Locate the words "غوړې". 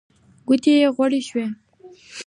0.95-1.21